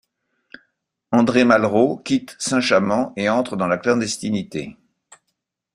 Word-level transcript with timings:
André 1.11 1.43
Malraux 1.43 1.97
quitte 1.97 2.35
Saint-Chamant 2.39 3.13
et 3.17 3.29
entre 3.29 3.55
dans 3.55 3.67
la 3.67 3.77
clandestinité. 3.77 4.75